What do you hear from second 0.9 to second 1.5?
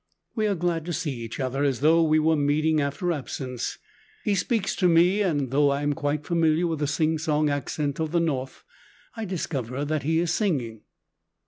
see each